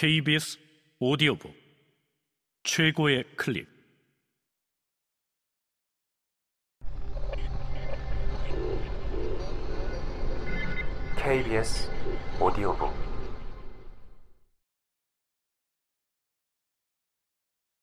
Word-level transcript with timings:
KBS 0.00 0.60
오디오북 1.00 1.52
최고의 2.62 3.24
클립. 3.34 3.68
KBS 11.16 11.90
오디오북. 12.40 12.94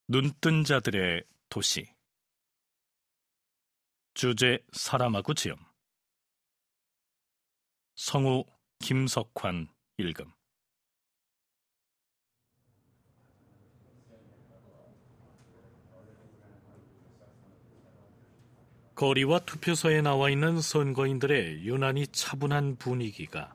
눈뜬 0.07 0.63
자들의 0.63 1.21
도시. 1.50 1.86
주제 4.13 4.59
사람하고 4.71 5.34
지음. 5.34 5.57
성우 7.95 8.45
김석환 8.79 9.68
읽음 9.97 10.32
거리와 18.95 19.40
투표소에 19.40 20.02
나와 20.02 20.30
있는 20.30 20.62
선거인들의 20.62 21.66
유난히 21.66 22.08
차분한 22.08 22.77
분위기가 22.77 23.54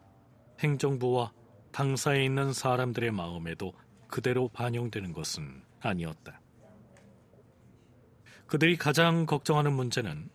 행정부와 0.60 1.32
당사에 1.72 2.22
있는 2.22 2.52
사람들의 2.52 3.10
마음에도 3.10 3.72
그대로 4.06 4.48
반영되는 4.48 5.14
것은 5.14 5.62
아니었다. 5.80 6.42
그들이 8.46 8.76
가장 8.76 9.24
걱정하는 9.24 9.72
문제는 9.72 10.28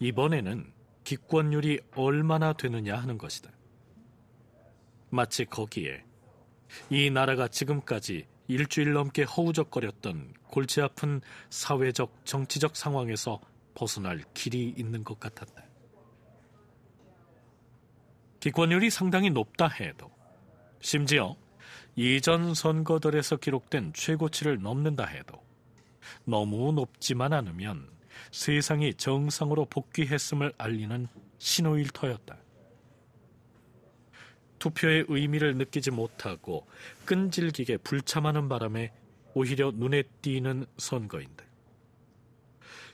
이번에는 0.00 0.70
기권율이 1.04 1.80
얼마나 1.94 2.52
되느냐 2.52 2.96
하는 2.96 3.16
것이다. 3.16 3.50
마치 5.08 5.46
거기에 5.46 6.04
이 6.90 7.08
나라가 7.10 7.48
지금까지 7.48 8.26
일주일 8.48 8.92
넘게 8.92 9.22
허우적거렸던 9.22 10.34
골치 10.48 10.82
아픈 10.82 11.22
사회적, 11.48 12.26
정치적 12.26 12.76
상황에서 12.76 13.40
벗어날 13.76 14.22
길이 14.34 14.74
있는 14.76 15.04
것 15.04 15.20
같았다. 15.20 15.62
기권율이 18.40 18.90
상당히 18.90 19.30
높다 19.30 19.68
해도 19.68 20.10
심지어 20.80 21.36
이전 21.94 22.54
선거들에서 22.54 23.36
기록된 23.36 23.92
최고치를 23.92 24.62
넘는다 24.62 25.04
해도 25.04 25.40
너무 26.24 26.72
높지만 26.72 27.32
않으면 27.32 27.88
세상이 28.30 28.94
정상으로 28.94 29.66
복귀했음을 29.66 30.52
알리는 30.56 31.06
신호일 31.38 31.88
터였다. 31.90 32.38
투표의 34.58 35.04
의미를 35.08 35.56
느끼지 35.56 35.90
못하고 35.90 36.66
끈질기게 37.04 37.78
불참하는 37.78 38.48
바람에 38.48 38.92
오히려 39.34 39.70
눈에 39.70 40.02
띄는 40.22 40.64
선거인들. 40.78 41.46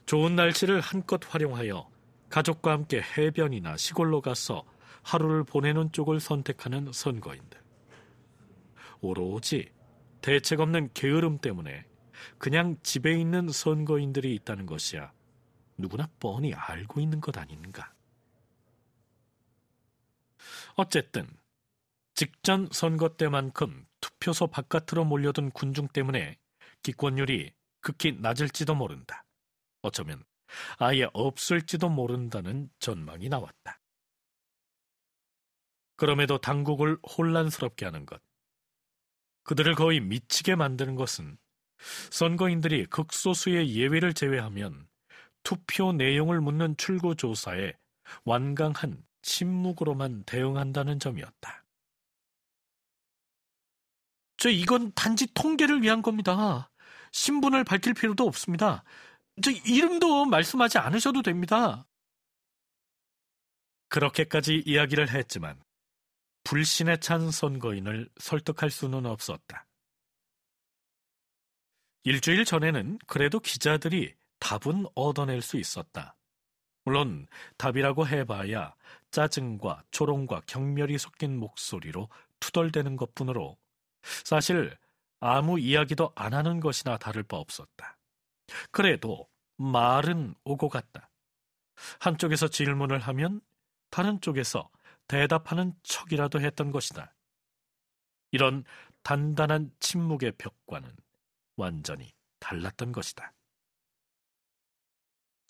좋은 0.07 0.37
날씨를 0.37 0.81
한껏 0.81 1.21
활용하여 1.27 1.89
가족과 2.29 2.73
함께 2.73 3.01
해변이나 3.01 3.77
시골로 3.77 4.21
가서 4.21 4.65
하루를 5.03 5.45
보내는 5.45 5.93
쪽을 5.93 6.21
선택하는 6.21 6.93
선거인들. 6.93 7.61
오로지 9.01 9.71
대책 10.21 10.61
없는 10.61 10.91
게으름 10.95 11.39
때문에 11.39 11.85
그냥 12.39 12.77
집에 12.83 13.19
있는 13.19 13.49
선거인들이 13.49 14.35
있다는 14.37 14.67
것이야 14.67 15.13
누구나 15.77 16.09
뻔히 16.21 16.55
알고 16.55 17.01
있는 17.01 17.21
것 17.21 17.37
아닌가. 17.37 17.93
어쨌든 20.75 21.29
직전 22.15 22.69
선거 22.71 23.09
때만큼 23.17 23.87
투표소 24.01 24.47
바깥으로 24.49 25.05
몰려든 25.05 25.51
군중 25.51 25.89
때문에 25.89 26.39
기권율이 26.83 27.53
극히 27.81 28.13
낮을지도 28.13 28.75
모른다. 28.75 29.22
어쩌면 29.83 30.25
아예 30.79 31.09
없을지도 31.13 31.89
모른다는 31.89 32.71
전망이 32.79 33.29
나왔다. 33.29 33.81
그럼에도 35.97 36.39
당국을 36.39 36.99
혼란스럽게 37.17 37.85
하는 37.85 38.07
것, 38.07 38.21
그들을 39.45 39.75
거의 39.75 40.01
미치게 40.01 40.55
만드는 40.57 40.95
것은 40.97 41.37
선거인들이 42.11 42.87
극소수의 42.87 43.75
예외를 43.75 44.15
제외하면 44.15 44.89
투표 45.43 45.93
내용을 45.93 46.41
묻는 46.41 46.77
출구 46.77 47.17
조사에 47.17 47.73
완강한 48.25 49.05
침묵으로만 49.23 50.25
대응한다는 50.25 50.99
점이었다. 50.99 51.65
저 54.37 54.51
이건 54.51 54.93
단지 54.95 55.33
통계를 55.35 55.83
위한 55.83 56.03
겁니다. 56.03 56.71
신분을 57.13 57.65
밝힐 57.65 57.95
필요도 57.95 58.27
없습니다. 58.27 58.83
저 59.41 59.51
이름도 59.51 60.27
말씀하지 60.27 60.79
않으셔도 60.79 61.23
됩니다. 61.23 61.87
그렇게까지 63.89 64.63
이야기를 64.67 65.11
했지만 65.11 65.63
불신에 66.45 66.99
찬 66.99 67.31
선거인을 67.31 68.09
설득할 68.19 68.71
수는 68.71 69.07
없었다. 69.07 69.67
일주일 72.05 72.45
전에는 72.45 72.99
그래도 73.07 73.39
기자들이 73.39 74.15
답은 74.41 74.87
얻어낼 74.95 75.41
수 75.41 75.57
있었다. 75.57 76.17
물론 76.85 77.29
답이라고 77.59 78.09
해봐야 78.09 78.75
짜증과 79.13 79.85
조롱과 79.93 80.43
경멸이 80.47 80.99
섞인 80.99 81.39
목소리로 81.39 82.09
투덜대는 82.41 82.97
것뿐으로 82.97 83.57
사실 84.25 84.77
아무 85.21 85.61
이야기도 85.61 86.11
안 86.17 86.35
하는 86.35 86.59
것이나 86.59 86.99
다를 86.99 87.23
바 87.23 87.37
없었다. 87.37 87.97
그래도 88.71 89.29
말은 89.57 90.35
오고 90.45 90.69
갔다. 90.69 91.11
한쪽에서 92.01 92.49
질문을 92.49 92.99
하면 93.01 93.41
다른 93.91 94.21
쪽에서 94.21 94.71
대답하는 95.09 95.75
척이라도 95.83 96.41
했던 96.41 96.71
것이다. 96.71 97.15
이런 98.31 98.65
단단한 99.03 99.73
침묵의 99.81 100.33
벽과는 100.39 100.95
완전히 101.57 102.13
달랐던 102.39 102.93
것이다. 102.93 103.33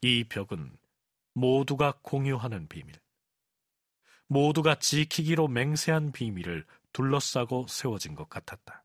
이 0.03 0.25
벽은 0.25 0.77
모두가 1.35 1.99
공유하는 2.03 2.67
비밀, 2.69 3.01
모두가 4.27 4.75
지키기로 4.77 5.49
맹세한 5.49 6.13
비밀을 6.13 6.67
둘러싸고 6.93 7.67
세워진 7.69 8.15
것 8.15 8.29
같았다. 8.29 8.85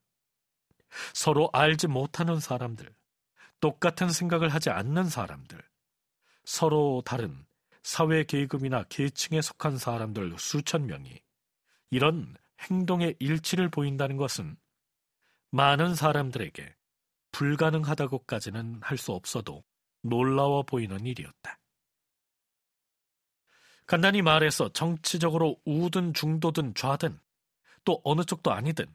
서로 1.13 1.49
알지 1.53 1.87
못하는 1.87 2.39
사람들, 2.39 2.93
똑같은 3.59 4.09
생각을 4.09 4.49
하지 4.49 4.69
않는 4.69 5.09
사람들, 5.09 5.61
서로 6.45 7.01
다른 7.05 7.45
사회 7.83 8.23
계급이나 8.23 8.83
계층에 8.83 9.41
속한 9.41 9.77
사람들 9.77 10.35
수천 10.37 10.87
명이 10.87 11.21
이런 11.89 12.35
행동의 12.59 13.15
일치를 13.19 13.69
보인다는 13.69 14.17
것은 14.17 14.57
많은 15.51 15.95
사람들에게 15.95 16.75
불가능하다고까지는 17.31 18.81
할 18.81 18.97
수 18.97 19.13
없어도 19.13 19.63
놀라워 20.01 20.63
보이는 20.63 21.05
일이었다. 21.05 21.59
간단히 23.85 24.21
말해서 24.21 24.69
정치적으로 24.69 25.59
우든 25.65 26.13
중도든 26.13 26.75
좌든 26.75 27.19
또 27.85 28.01
어느 28.03 28.23
쪽도 28.23 28.51
아니든 28.51 28.85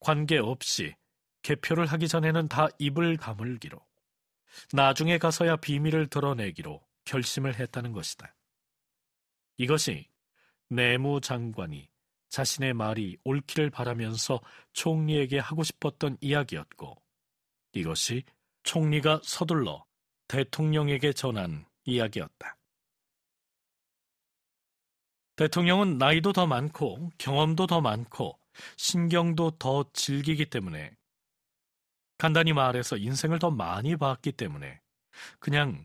관계없이 0.00 0.96
개표를 1.42 1.86
하기 1.86 2.08
전에는 2.08 2.48
다 2.48 2.68
입을 2.78 3.16
다물기로 3.16 3.80
나중에 4.72 5.18
가서야 5.18 5.56
비밀을 5.56 6.08
드러내기로 6.08 6.82
결심을 7.04 7.58
했다는 7.58 7.92
것이다. 7.92 8.34
이것이 9.56 10.08
내무장관이 10.68 11.88
자신의 12.28 12.74
말이 12.74 13.16
옳기를 13.24 13.70
바라면서 13.70 14.40
총리에게 14.72 15.38
하고 15.38 15.62
싶었던 15.62 16.18
이야기였고 16.20 17.02
이것이 17.72 18.24
총리가 18.64 19.20
서둘러 19.24 19.84
대통령에게 20.28 21.12
전한 21.14 21.64
이야기였다. 21.84 22.56
대통령은 25.36 25.98
나이도 25.98 26.32
더 26.32 26.46
많고 26.46 27.10
경험도 27.16 27.66
더 27.66 27.80
많고 27.80 28.38
신경도 28.76 29.52
더 29.52 29.84
즐기기 29.92 30.46
때문에 30.46 30.97
간단히 32.18 32.52
말해서 32.52 32.96
인생을 32.96 33.38
더 33.38 33.50
많이 33.50 33.96
봤기 33.96 34.32
때문에 34.32 34.80
그냥 35.38 35.84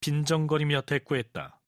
빈정거리며 0.00 0.82
대꾸했다. 0.82 1.60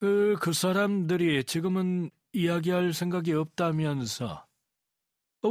그, 0.00 0.36
그 0.40 0.52
사람들이 0.52 1.44
지금은 1.44 2.10
이야기할 2.32 2.92
생각이 2.92 3.32
없다면서 3.32 4.46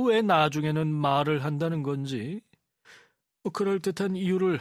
왜 0.08 0.22
나중에는 0.22 0.94
말을 0.94 1.44
한다는 1.44 1.82
건지 1.82 2.42
그럴듯한 3.54 4.16
이유를 4.16 4.60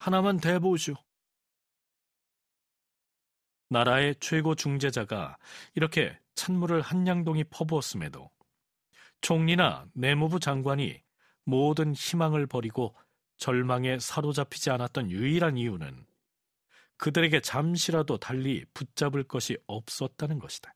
하나만 0.00 0.38
대보시오. 0.38 0.94
나라의 3.70 4.16
최고 4.18 4.54
중재자가 4.54 5.36
이렇게 5.74 6.18
찬물을 6.34 6.80
한 6.80 7.06
양동이 7.06 7.44
퍼부었음에도 7.44 8.30
총리나 9.20 9.86
내무부 9.94 10.40
장관이 10.40 11.02
모든 11.44 11.94
희망을 11.94 12.46
버리고 12.46 12.96
절망에 13.36 13.98
사로잡히지 13.98 14.70
않았던 14.70 15.10
유일한 15.10 15.56
이유는 15.56 16.06
그들에게 16.96 17.40
잠시라도 17.40 18.18
달리 18.18 18.64
붙잡을 18.74 19.24
것이 19.24 19.56
없었다는 19.66 20.38
것이다. 20.38 20.74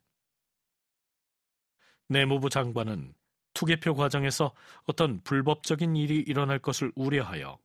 내무부 2.09 2.49
장관은 2.49 3.15
투개표 3.55 3.95
과정에서 3.95 4.55
어떤 4.85 5.21
불법적인 5.23 5.97
일이 5.97 6.19
일어날 6.19 6.59
것을 6.59 6.93
우려하여 6.95 7.59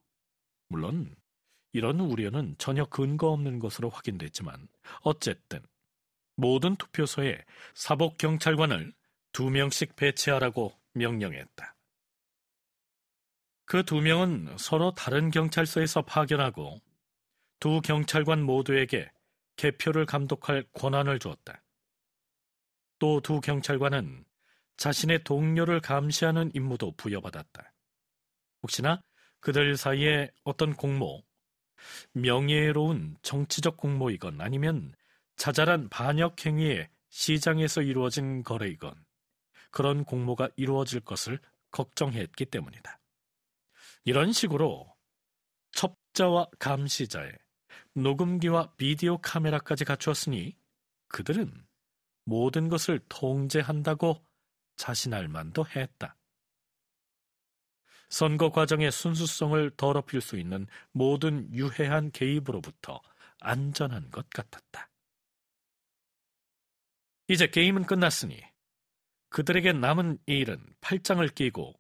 물론 0.67 1.15
이런 1.73 1.99
우려는 1.99 2.55
전혀 2.57 2.85
근거 2.85 3.29
없는 3.29 3.59
것으로 3.59 3.89
확인됐지만 3.89 4.67
어쨌든 5.01 5.61
모든 6.35 6.75
투표소에 6.75 7.43
사복 7.73 8.17
경찰관을 8.17 8.93
두 9.37 9.51
명씩 9.51 9.95
배치하라고 9.95 10.73
명령했다. 10.93 11.75
그 13.65 13.83
두 13.83 14.01
명은 14.01 14.57
서로 14.57 14.95
다른 14.95 15.29
경찰서에서 15.29 16.01
파견하고 16.01 16.81
두 17.59 17.79
경찰관 17.81 18.41
모두에게 18.41 19.11
개표를 19.55 20.07
감독할 20.07 20.65
권한을 20.73 21.19
주었다. 21.19 21.63
또 22.97 23.21
두 23.21 23.39
경찰관은 23.39 24.25
자신의 24.77 25.23
동료를 25.23 25.81
감시하는 25.81 26.49
임무도 26.55 26.95
부여받았다. 26.97 27.73
혹시나 28.63 29.03
그들 29.39 29.77
사이에 29.77 30.31
어떤 30.45 30.73
공모, 30.73 31.23
명예로운 32.13 33.17
정치적 33.21 33.77
공모이건 33.77 34.41
아니면 34.41 34.95
자잘한 35.35 35.89
반역 35.89 36.43
행위에 36.43 36.89
시장에서 37.09 37.83
이루어진 37.83 38.41
거래이건 38.41 39.05
그런 39.71 40.03
공모가 40.03 40.49
이루어질 40.55 41.01
것을 41.01 41.39
걱정했기 41.71 42.45
때문이다. 42.45 42.99
이런 44.05 44.31
식으로 44.31 44.95
첩자와 45.71 46.47
감시자의 46.59 47.37
녹음기와 47.93 48.73
비디오 48.77 49.17
카메라까지 49.17 49.85
갖추었으니 49.85 50.55
그들은 51.09 51.65
모든 52.25 52.69
것을 52.69 52.99
통제한다고 53.09 54.23
자신할 54.75 55.27
만도 55.27 55.65
했다. 55.65 56.15
선거 58.09 58.51
과정의 58.51 58.91
순수성을 58.91 59.71
더럽힐 59.75 60.21
수 60.21 60.37
있는 60.37 60.67
모든 60.91 61.53
유해한 61.53 62.11
개입으로부터 62.11 63.01
안전한 63.39 64.09
것 64.11 64.29
같았다. 64.29 64.89
이제 67.27 67.47
게임은 67.47 67.85
끝났으니 67.85 68.41
그들에게 69.29 69.73
남은 69.73 70.19
일은 70.25 70.63
팔짱을 70.81 71.29
끼고 71.29 71.79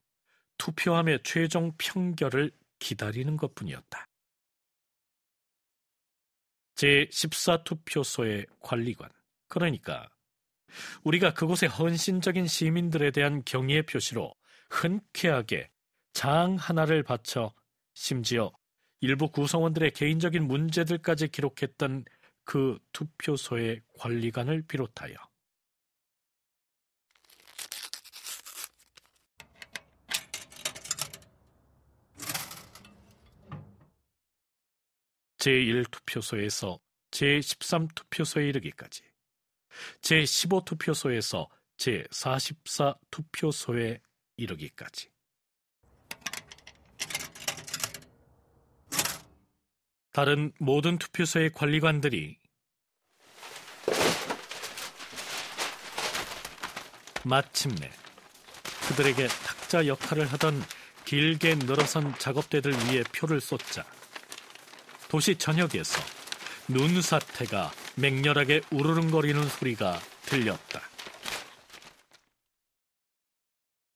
투표함의 0.57 1.19
최종 1.23 1.71
평결을 1.77 2.51
기다리는 2.79 3.37
것 3.37 3.55
뿐이었다. 3.55 4.05
제14투표소의 6.75 8.45
관리관, 8.59 9.09
그러니까 9.47 10.09
우리가 11.03 11.33
그곳의 11.33 11.69
헌신적인 11.69 12.47
시민들에 12.47 13.11
대한 13.11 13.43
경의의 13.45 13.83
표시로 13.83 14.33
흔쾌하게 14.69 15.69
장 16.13 16.55
하나를 16.55 17.03
바쳐 17.03 17.53
심지어 17.93 18.51
일부 18.99 19.29
구성원들의 19.29 19.91
개인적인 19.91 20.47
문제들까지 20.47 21.29
기록했던 21.29 22.05
그 22.43 22.79
투표소의 22.93 23.81
관리관을 23.99 24.63
비롯하여 24.67 25.15
제1투표소에서 35.47 36.79
제13투표소에 37.11 38.49
이르기까지 38.49 39.03
제15투표소에서 40.01 41.47
제44투표소에 41.77 44.01
이르기까지. 44.35 45.09
다른 50.11 50.51
모든 50.59 50.97
투표소의 50.97 51.53
관리관들이 51.53 52.37
마침내 57.23 57.89
그들에게 58.87 59.27
탁자 59.27 59.87
역할을 59.87 60.25
하던 60.33 60.61
길게 61.05 61.55
늘어선 61.55 62.17
작업대들 62.17 62.73
위에 62.73 63.03
표를 63.15 63.39
쏟자 63.39 63.85
도시 65.07 65.35
전역에서 65.35 66.01
눈사태가 66.67 67.71
맹렬하게 67.95 68.61
우르릉거리는 68.71 69.47
소리가 69.47 69.99
들렸다. 70.25 70.66